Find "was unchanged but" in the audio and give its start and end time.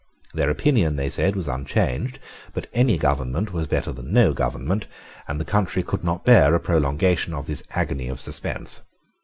1.35-2.65